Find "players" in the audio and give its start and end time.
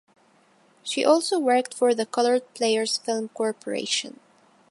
2.55-2.97